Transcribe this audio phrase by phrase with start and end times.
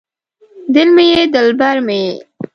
[0.73, 2.13] دل مې یې دلبر مې یې